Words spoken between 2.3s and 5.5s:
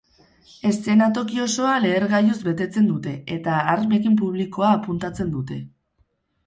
betetzen dute eta armekin publikoa apuntatzen